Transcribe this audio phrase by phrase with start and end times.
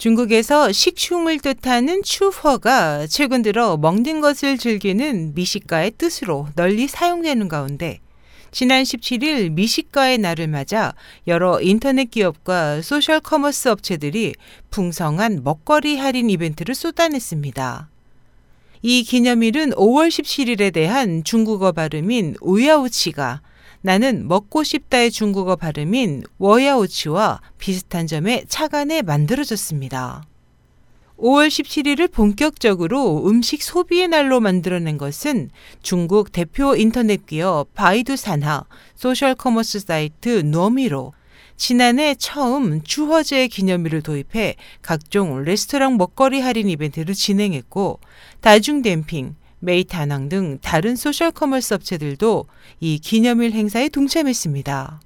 [0.00, 8.00] 중국에서 식충을 뜻하는 吃货가 최근 들어 먹는 것을 즐기는 미식가의 뜻으로 널리 사용되는 가운데
[8.50, 10.94] 지난 17일 미식가의 날을 맞아
[11.26, 14.32] 여러 인터넷 기업과 소셜 커머스 업체들이
[14.70, 17.90] 풍성한 먹거리 할인 이벤트를 쏟아냈습니다.
[18.80, 23.42] 이 기념일은 5월 17일에 대한 중국어 발음인 우야우치가
[23.82, 30.24] 나는 먹고 싶다의 중국어 발음인 我要吃와 비슷한 점에 착안해 만들어졌습니다.
[31.20, 35.50] 5월 17일을 본격적으로 음식 소비의 날로 만들어낸 것은
[35.82, 38.64] 중국 대표 인터넷 기업 바이두 산하
[38.94, 41.12] 소셜 커머스 사이트 누오미로
[41.56, 48.00] 지난해 처음 吃货제 기념일을 도입해 각종 레스토랑 먹거리 할인 이벤트를 진행했고
[48.40, 52.46] 다중뎬핑, 메이퇀왕 등 다른 소셜 커머스 업체들도
[52.80, 55.00] 이 기념일 행사에 동참했습니다.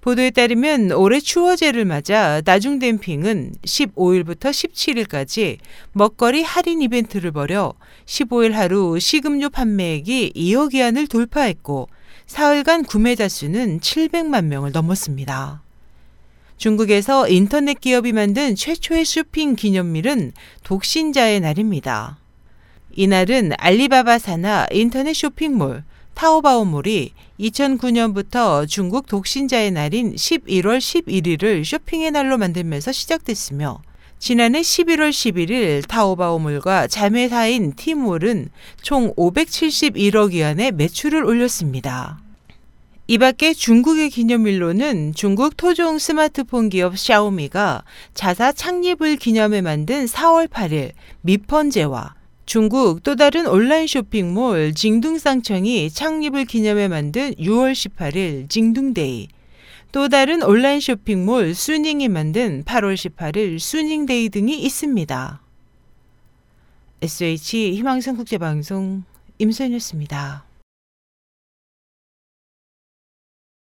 [0.00, 5.58] 보도에 따르면 올해 吃货제를 맞아 다중뎬핑은 15일부터 17일까지
[5.90, 11.88] 먹거리 할인 이벤트를 벌여 15일 하루 식음료 판매액이 2억 위안을 돌파했고
[12.26, 15.62] 사흘간 구매자 수는 700만 명을 넘었습니다.
[16.56, 22.18] 중국에서 인터넷 기업이 만든 최초의 쇼핑 기념일은 독신자의 날입니다.
[22.92, 25.84] 이날은 알리바바 산하 인터넷 쇼핑몰
[26.14, 33.82] 타오바오몰이 2009년부터 중국 독신자의 날인 11월 11일을 쇼핑의 날로 만들면서 시작됐으며
[34.18, 38.48] 지난해 11월 11일 타오바오몰과 자매사인 티몰은
[38.80, 42.18] 총 571억 위안의 매출을 올렸습니다.
[43.08, 47.84] 이 밖에 중국의 기념일로는 중국 토종 스마트폰 기업 샤오미가
[48.14, 52.15] 자사 창립을 기념해 만든 4월 8일 미펀제와
[52.46, 59.26] 중국 또 다른 온라인 쇼핑몰 징둥상청이 창립을 기념해 만든 6월 18일 징둥데이,
[59.90, 65.42] 또 다른 온라인 쇼핑몰 수닝이 만든 8월 18일 수닝데이 등이 있습니다.
[67.02, 69.02] SH 희망성 국제방송
[69.38, 70.45] 임선이었습니다.